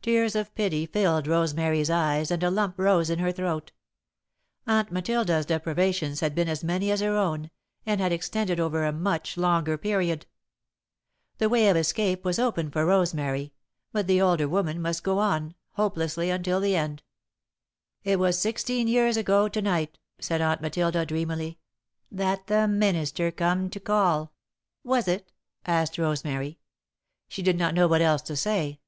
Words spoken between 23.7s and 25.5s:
call." "Was it?"